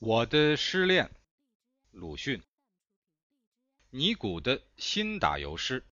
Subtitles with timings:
[0.00, 1.10] 我的失恋，
[1.90, 2.40] 鲁迅。
[3.90, 5.84] 尼古的新打油诗。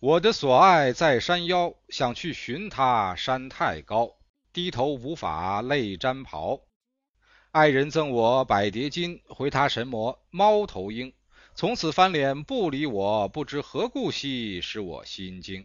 [0.00, 4.18] 我的所爱在山腰，想去寻他，山太高，
[4.52, 6.66] 低头无法泪沾袍。
[7.52, 11.14] 爱人赠我百叠金，回他神魔猫头鹰，
[11.54, 15.64] 从此翻脸不理我，不知何故兮，使我心惊。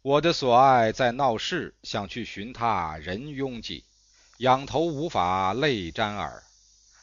[0.00, 3.84] 我的所爱在闹市，想去寻他，人拥挤。
[4.38, 6.42] 仰头无法泪沾耳，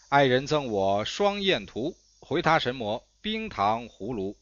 [0.09, 4.37] 爱人赠我双燕图，回他神魔冰糖葫芦，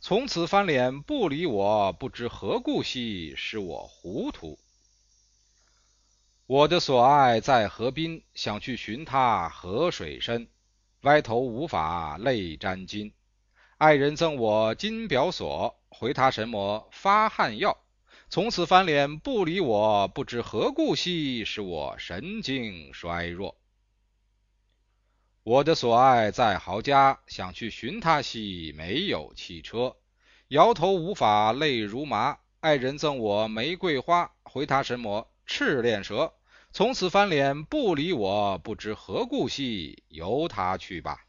[0.00, 4.60] 从此翻脸不理我，不知何故兮，使我糊涂。
[6.46, 10.46] 我的所爱在河滨，想去寻他河水深，
[11.00, 13.10] 歪头无法泪沾巾，
[13.78, 17.76] 爱人赠我金表锁，回他神魔发汗药。
[18.28, 23.56] 从此翻脸不理我，不知何故兮，使我神经衰弱。
[25.44, 29.96] 我的所爱在豪家，想去寻他兮，没有汽车，
[30.48, 32.38] 摇头无法泪如麻。
[32.58, 36.34] 爱人赠我玫瑰花，回他神魔赤练蛇。
[36.72, 41.24] 从此翻脸不理我，不知何故兮，由他去吧。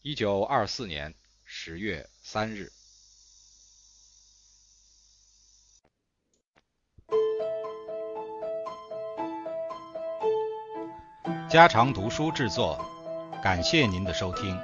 [0.00, 2.72] 一九二四年十月三日。
[11.54, 12.76] 家常读书制作，
[13.40, 14.58] 感谢您的收听。